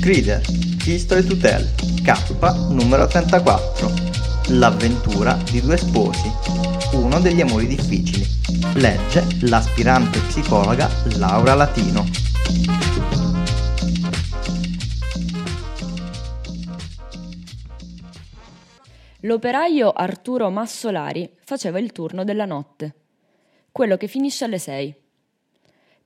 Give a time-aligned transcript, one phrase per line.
[0.00, 0.40] Crider,
[0.84, 1.66] History to Tell,
[2.02, 3.90] K numero 34.
[4.48, 6.30] L'avventura di due sposi,
[6.92, 8.26] uno degli amori difficili.
[8.74, 12.04] Legge l'aspirante psicologa Laura Latino.
[19.20, 22.94] L'operaio Arturo Massolari faceva il turno della notte,
[23.72, 24.94] quello che finisce alle sei.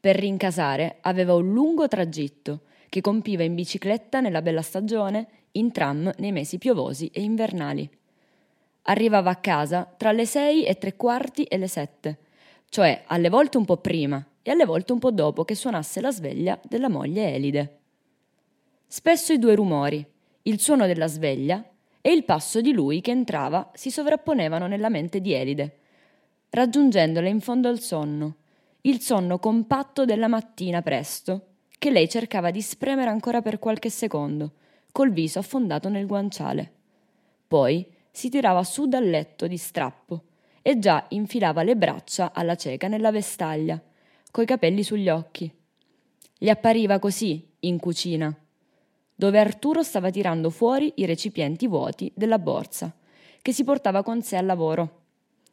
[0.01, 6.13] Per rincasare aveva un lungo tragitto che compiva in bicicletta nella bella stagione, in tram
[6.19, 7.89] nei mesi piovosi e invernali.
[8.83, 12.19] Arrivava a casa tra le sei e tre quarti e le sette,
[12.69, 16.13] cioè alle volte un po' prima e alle volte un po' dopo che suonasse la
[16.13, 17.79] sveglia della moglie Elide.
[18.87, 20.07] Spesso i due rumori,
[20.43, 21.63] il suono della sveglia
[22.01, 25.79] e il passo di lui che entrava si sovrapponevano nella mente di Elide,
[26.51, 28.37] raggiungendole in fondo al sonno,
[28.83, 31.47] il sonno compatto della mattina presto,
[31.79, 34.53] che lei cercava di spremere ancora per qualche secondo,
[34.93, 36.73] col viso affondato nel guanciale.
[37.47, 40.23] Poi si tirava su dal letto di strappo
[40.63, 43.81] e già infilava le braccia alla cieca nella vestaglia,
[44.31, 45.51] coi capelli sugli occhi.
[46.37, 48.37] Gli appariva così in cucina
[49.21, 52.95] dove Arturo stava tirando fuori i recipienti vuoti della borsa
[53.43, 55.01] che si portava con sé al lavoro,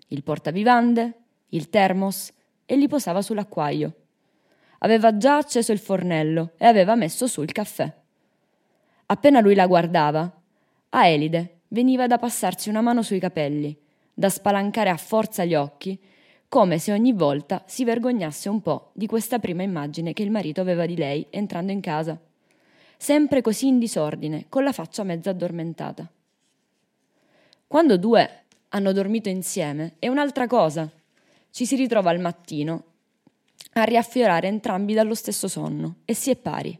[0.10, 1.14] il portavivande,
[1.48, 2.32] il termos
[2.66, 3.94] e li posava sull'acquaio.
[4.80, 7.91] Aveva già acceso il fornello e aveva messo su il caffè.
[9.08, 10.41] Appena lui la guardava,
[10.89, 13.77] a Elide veniva da passarsi una mano sui capelli,
[14.13, 15.99] da spalancare a forza gli occhi,
[16.47, 20.61] come se ogni volta si vergognasse un po' di questa prima immagine che il marito
[20.61, 22.19] aveva di lei entrando in casa
[22.97, 26.09] sempre così in disordine, con la faccia mezza addormentata.
[27.67, 30.89] Quando due hanno dormito insieme è un'altra cosa.
[31.56, 32.84] Ci si ritrova al mattino
[33.75, 36.78] a riaffiorare entrambi dallo stesso sonno e si è pari.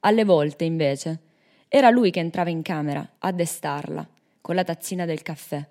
[0.00, 1.20] Alle volte, invece,
[1.68, 4.06] era lui che entrava in camera a destarla
[4.42, 5.66] con la tazzina del caffè,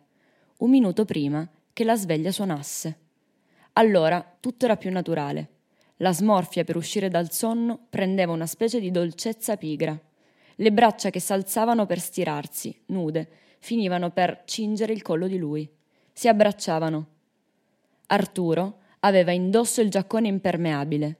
[0.57, 2.97] un minuto prima che la sveglia suonasse.
[3.73, 5.49] Allora tutto era più naturale
[5.97, 9.95] la smorfia per uscire dal sonno prendeva una specie di dolcezza pigra.
[10.55, 13.29] Le braccia che s'alzavano per stirarsi, nude,
[13.59, 15.69] finivano per cingere il collo di lui.
[16.11, 17.16] Si abbracciavano.
[18.07, 21.17] Arturo aveva indosso il giaccone impermeabile.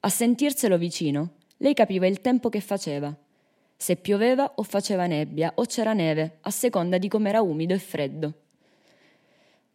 [0.00, 3.14] A sentirselo vicino, lei capiva il tempo che faceva.
[3.76, 8.34] Se pioveva o faceva nebbia o c'era neve, a seconda di com'era umido e freddo.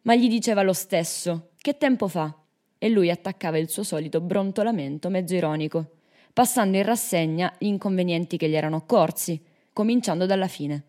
[0.02, 2.34] Ma gli diceva lo stesso: Che tempo fa?
[2.78, 5.96] e lui attaccava il suo solito brontolamento mezzo ironico,
[6.32, 10.84] passando in rassegna gli inconvenienti che gli erano occorsi, cominciando dalla fine.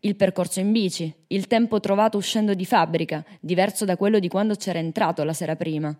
[0.00, 4.54] Il percorso in bici, il tempo trovato uscendo di fabbrica, diverso da quello di quando
[4.54, 5.96] c'era entrato la sera prima,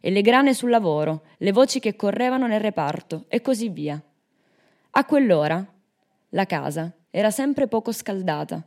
[0.00, 4.00] e le grane sul lavoro, le voci che correvano nel reparto, e così via.
[4.92, 5.64] A quell'ora
[6.30, 8.64] la casa era sempre poco scaldata,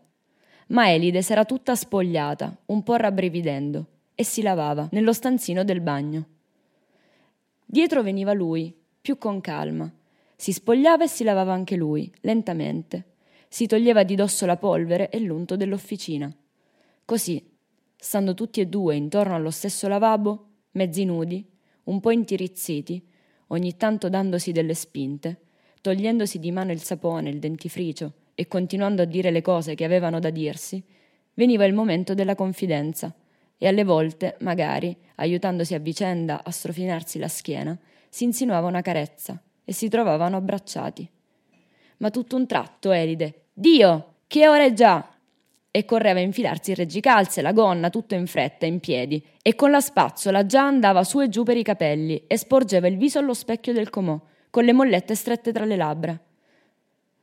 [0.68, 3.86] ma Elide s'era tutta spogliata, un po' rabbrividendo,
[4.16, 6.26] e si lavava nello stanzino del bagno.
[7.66, 9.92] Dietro veniva lui, più con calma.
[10.36, 13.12] Si spogliava e si lavava anche lui, lentamente.
[13.53, 16.28] Si toglieva di dosso la polvere e l'unto dell'officina.
[17.06, 17.52] Così,
[17.96, 21.47] stando tutti e due intorno allo stesso lavabo, mezzi nudi,
[21.84, 23.08] un po' intirizziti,
[23.50, 25.42] ogni tanto dandosi delle spinte,
[25.81, 30.19] togliendosi di mano il sapone, il dentifricio e continuando a dire le cose che avevano
[30.19, 30.84] da dirsi,
[31.36, 33.13] veniva il momento della confidenza
[33.56, 39.40] e alle volte, magari, aiutandosi a vicenda a strofinarsi la schiena, si insinuava una carezza
[39.63, 41.08] e si trovavano abbracciati.
[41.97, 45.08] Ma tutto un tratto Elide, Dio, che ora è già!
[45.69, 49.69] E correva a infilarsi il reggicalze, la gonna, tutto in fretta, in piedi, e con
[49.69, 53.36] la spazzola già andava su e giù per i capelli e sporgeva il viso allo
[53.36, 54.19] specchio del comò,
[54.50, 56.19] con le mollette strette tra le labbra.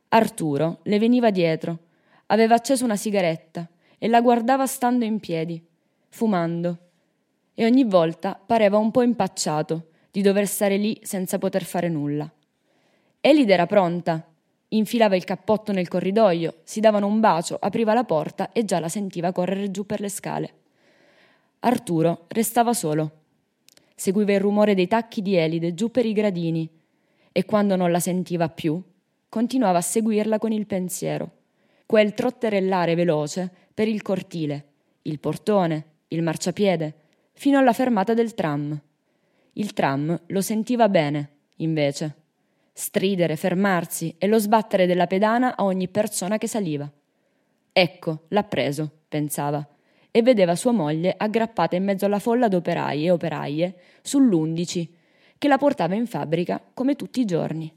[0.07, 1.79] Arturo le veniva dietro,
[2.27, 5.61] aveva acceso una sigaretta e la guardava stando in piedi,
[6.07, 6.77] fumando,
[7.53, 12.29] e ogni volta pareva un po' impacciato di dover stare lì senza poter fare nulla.
[13.19, 14.30] Elide era pronta,
[14.73, 18.89] infilava il cappotto nel corridoio, si davano un bacio, apriva la porta e già la
[18.89, 20.53] sentiva correre giù per le scale.
[21.59, 23.19] Arturo restava solo.
[23.95, 26.67] Seguiva il rumore dei tacchi di Elide giù per i gradini
[27.31, 28.81] e quando non la sentiva più,
[29.29, 31.31] continuava a seguirla con il pensiero.
[31.85, 34.65] Quel trotterellare veloce per il cortile,
[35.03, 36.95] il portone, il marciapiede,
[37.33, 38.79] fino alla fermata del tram.
[39.53, 42.20] Il tram lo sentiva bene, invece.
[42.73, 46.89] Stridere, fermarsi e lo sbattere della pedana a ogni persona che saliva.
[47.73, 49.65] Ecco, l'ha preso, pensava,
[50.09, 54.93] e vedeva sua moglie aggrappata in mezzo alla folla d'operai e operaie sull'undici,
[55.37, 57.73] che la portava in fabbrica come tutti i giorni.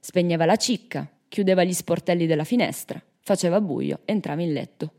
[0.00, 4.92] Spegneva la cicca, chiudeva gli sportelli della finestra, faceva buio, entrava in letto.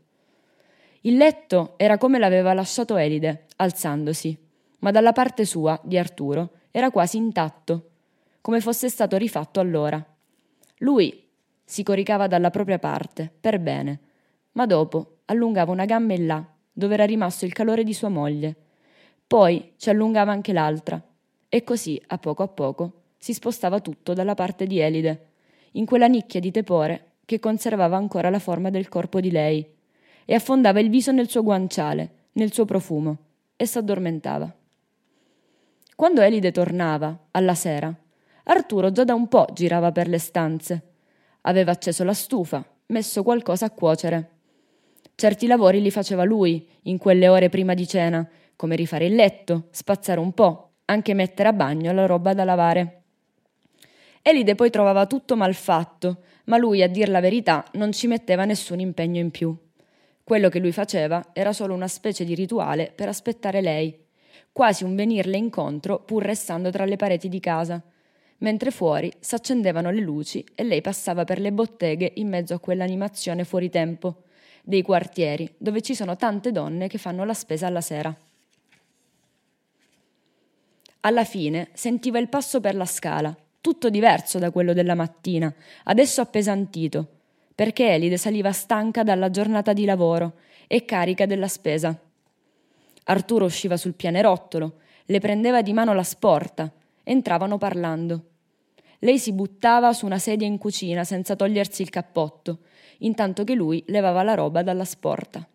[1.02, 4.36] Il letto era come l'aveva lasciato Elide, alzandosi,
[4.80, 7.90] ma dalla parte sua, di Arturo, era quasi intatto,
[8.46, 10.00] come fosse stato rifatto allora.
[10.76, 11.28] Lui
[11.64, 13.98] si coricava dalla propria parte, per bene,
[14.52, 18.54] ma dopo allungava una gamba in là, dove era rimasto il calore di sua moglie.
[19.26, 21.02] Poi ci allungava anche l'altra,
[21.48, 25.26] e così, a poco a poco, si spostava tutto dalla parte di Elide,
[25.72, 29.68] in quella nicchia di tepore che conservava ancora la forma del corpo di lei,
[30.24, 33.16] e affondava il viso nel suo guanciale, nel suo profumo,
[33.56, 34.54] e s'addormentava.
[35.96, 37.92] Quando Elide tornava, alla sera,
[38.48, 40.82] Arturo già da un po' girava per le stanze.
[41.42, 44.30] Aveva acceso la stufa, messo qualcosa a cuocere.
[45.16, 49.66] Certi lavori li faceva lui, in quelle ore prima di cena, come rifare il letto,
[49.70, 53.02] spazzare un po', anche mettere a bagno la roba da lavare.
[54.22, 58.44] Elide poi trovava tutto mal fatto, ma lui, a dir la verità, non ci metteva
[58.44, 59.56] nessun impegno in più.
[60.22, 64.04] Quello che lui faceva era solo una specie di rituale per aspettare lei,
[64.52, 67.82] quasi un venirle incontro pur restando tra le pareti di casa,
[68.38, 73.44] mentre fuori s'accendevano le luci e lei passava per le botteghe in mezzo a quell'animazione
[73.44, 74.22] fuori tempo,
[74.62, 78.14] dei quartieri, dove ci sono tante donne che fanno la spesa alla sera.
[81.00, 85.52] Alla fine sentiva il passo per la scala, tutto diverso da quello della mattina,
[85.84, 87.06] adesso appesantito,
[87.54, 90.34] perché Elide saliva stanca dalla giornata di lavoro
[90.66, 91.96] e carica della spesa.
[93.04, 96.70] Arturo usciva sul pianerottolo, le prendeva di mano la sporta,
[97.08, 98.24] entravano parlando.
[98.98, 102.60] Lei si buttava su una sedia in cucina senza togliersi il cappotto,
[102.98, 105.46] intanto che lui levava la roba dalla sporta.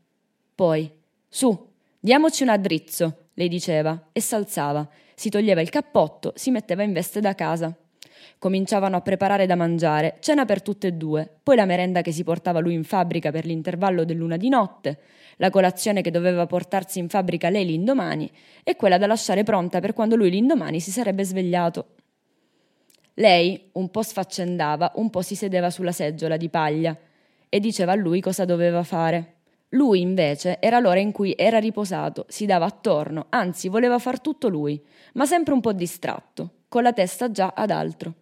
[0.55, 0.89] Poi,
[1.27, 1.69] su,
[1.99, 7.19] diamoci un addrizzo, lei diceva, e s'alzava, si toglieva il cappotto, si metteva in veste
[7.19, 7.75] da casa.
[8.37, 12.23] Cominciavano a preparare da mangiare, cena per tutte e due, poi la merenda che si
[12.23, 14.99] portava lui in fabbrica per l'intervallo dell'una di notte,
[15.37, 18.29] la colazione che doveva portarsi in fabbrica lei l'indomani
[18.63, 21.95] e quella da lasciare pronta per quando lui l'indomani si sarebbe svegliato.
[23.15, 26.97] Lei un po' sfaccendava, un po' si sedeva sulla seggiola di paglia
[27.49, 29.35] e diceva a lui cosa doveva fare.
[29.69, 34.49] Lui invece era l'ora in cui era riposato, si dava attorno, anzi voleva far tutto
[34.49, 34.81] lui,
[35.13, 38.13] ma sempre un po' distratto, con la testa già ad altro.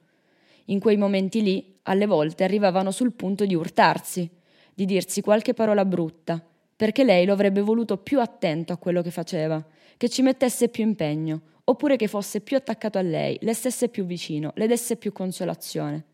[0.66, 4.28] In quei momenti lì, alle volte arrivavano sul punto di urtarsi,
[4.74, 6.44] di dirsi qualche parola brutta,
[6.76, 9.64] perché lei lo avrebbe voluto più attento a quello che faceva,
[9.98, 14.04] che ci mettesse più impegno, oppure che fosse più attaccato a lei, le stesse più
[14.04, 16.06] vicino, le desse più consolazione.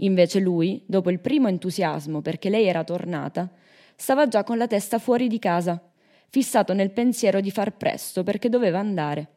[0.00, 3.50] Invece lui, dopo il primo entusiasmo perché lei era tornata,
[3.96, 5.82] stava già con la testa fuori di casa,
[6.28, 9.28] fissato nel pensiero di far presto perché doveva andare.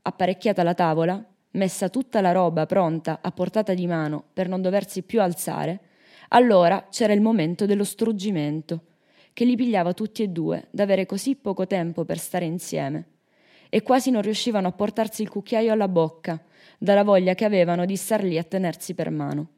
[0.00, 1.22] Apparecchiata la tavola,
[1.54, 5.80] messa tutta la roba pronta a portata di mano per non doversi più alzare,
[6.28, 8.82] allora c'era il momento dello struggimento,
[9.32, 13.06] che li pigliava tutti e due d'avere così poco tempo per stare insieme,
[13.68, 16.40] e quasi non riuscivano a portarsi il cucchiaio alla bocca,
[16.78, 19.48] dalla voglia che avevano di star lì a tenersi per mano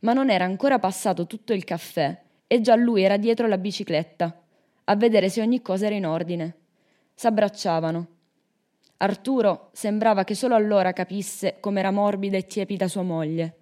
[0.00, 4.42] ma non era ancora passato tutto il caffè e già lui era dietro la bicicletta,
[4.84, 6.56] a vedere se ogni cosa era in ordine.
[7.14, 8.06] S'abbracciavano.
[9.00, 13.54] Arturo sembrava che solo allora capisse com'era morbida e tiepida sua moglie.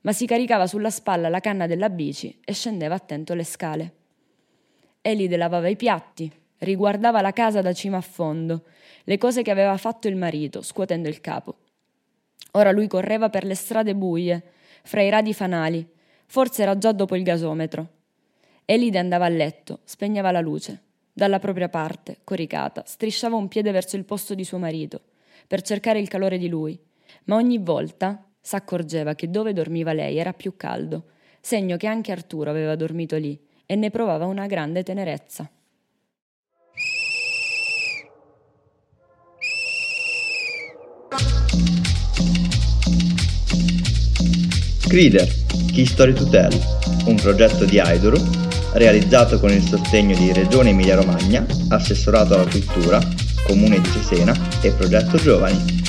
[0.00, 3.92] Ma si caricava sulla spalla la canna della bici e scendeva attento le scale.
[5.00, 8.64] Elide lavava i piatti, riguardava la casa da cima a fondo,
[9.04, 11.58] le cose che aveva fatto il marito, scuotendo il capo.
[12.52, 14.42] Ora lui correva per le strade buie,
[14.82, 15.88] fra i radi fanali.
[16.26, 17.88] Forse era già dopo il gasometro.
[18.64, 20.82] Elide andava a letto, spegneva la luce.
[21.14, 25.00] Dalla propria parte, coricata, strisciava un piede verso il posto di suo marito,
[25.46, 26.78] per cercare il calore di lui.
[27.24, 32.48] Ma ogni volta s'accorgeva che dove dormiva lei era più caldo, segno che anche Arturo
[32.48, 35.50] aveva dormito lì, e ne provava una grande tenerezza.
[44.88, 45.28] Crider,
[45.72, 46.52] Key Story to Tell,
[47.06, 53.00] un progetto di Aidoru realizzato con il sostegno di Regione Emilia-Romagna, Assessorato alla Cultura,
[53.46, 55.80] Comune di Cesena e Progetto Giovani.